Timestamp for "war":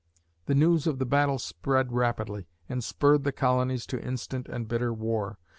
4.91-5.37